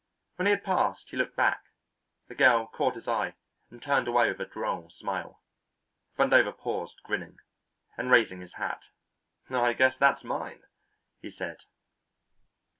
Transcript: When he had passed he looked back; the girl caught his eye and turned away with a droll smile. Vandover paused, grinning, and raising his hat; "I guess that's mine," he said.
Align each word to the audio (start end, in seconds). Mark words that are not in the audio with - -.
When 0.37 0.47
he 0.47 0.49
had 0.49 0.63
passed 0.63 1.11
he 1.11 1.15
looked 1.15 1.35
back; 1.35 1.61
the 2.27 2.33
girl 2.33 2.65
caught 2.65 2.95
his 2.95 3.07
eye 3.07 3.35
and 3.69 3.79
turned 3.79 4.07
away 4.07 4.29
with 4.29 4.39
a 4.41 4.47
droll 4.47 4.89
smile. 4.89 5.43
Vandover 6.17 6.57
paused, 6.57 7.03
grinning, 7.03 7.37
and 7.99 8.09
raising 8.09 8.41
his 8.41 8.53
hat; 8.53 8.81
"I 9.47 9.73
guess 9.73 9.97
that's 9.99 10.23
mine," 10.23 10.63
he 11.21 11.29
said. 11.29 11.57